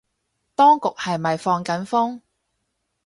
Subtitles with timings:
[0.55, 2.21] 當局係咪放緊風